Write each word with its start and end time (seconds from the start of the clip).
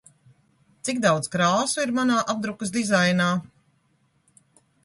Cik 0.89 1.01
daudz 1.03 1.29
krāsu 1.35 1.85
ir 1.85 1.93
manā 1.99 2.17
apdrukas 2.35 2.73
dizainā? 2.79 3.29